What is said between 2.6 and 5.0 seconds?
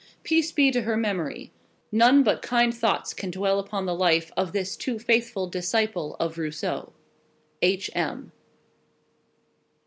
thoughts can dwell upon the life of this too